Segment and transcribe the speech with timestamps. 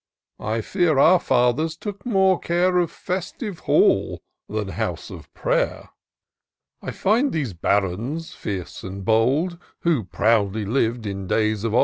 [0.39, 5.89] I fear our fathers took more care Of festive hall than house of prayer.
[6.81, 9.59] I find these Barons fierce and bold.
[9.81, 11.79] Who proudly liv'd in days of old.